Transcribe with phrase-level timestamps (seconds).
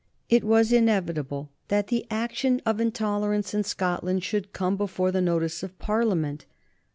[0.29, 5.61] It was inevitable that the action of intolerance in Scotland should come before the notice
[5.61, 6.47] of Parliament.